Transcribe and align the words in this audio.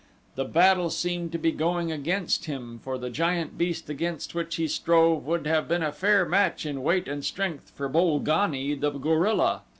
The 0.33 0.45
battle 0.45 0.89
seemed 0.89 1.31
to 1.33 1.37
be 1.37 1.51
going 1.51 1.91
against 1.91 2.45
him 2.45 2.79
for 2.83 2.97
the 2.97 3.11
giant 3.11 3.55
beast 3.55 3.87
against 3.87 4.33
which 4.33 4.55
he 4.55 4.67
strove 4.67 5.27
would 5.27 5.45
have 5.45 5.67
been 5.67 5.83
a 5.83 5.91
fair 5.91 6.25
match 6.25 6.65
in 6.65 6.81
weight 6.81 7.07
and 7.07 7.23
strength 7.23 7.71
for 7.75 7.87
Bolgani, 7.87 8.73
the 8.73 8.89
gorilla. 8.89 9.61